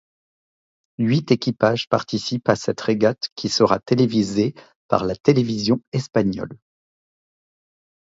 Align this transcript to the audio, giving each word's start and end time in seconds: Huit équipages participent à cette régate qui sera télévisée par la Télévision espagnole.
Huit 0.97 1.29
équipages 1.31 1.87
participent 1.87 2.49
à 2.49 2.55
cette 2.55 2.81
régate 2.81 3.29
qui 3.35 3.49
sera 3.49 3.77
télévisée 3.77 4.55
par 4.87 5.03
la 5.05 5.15
Télévision 5.15 5.79
espagnole. 5.91 6.57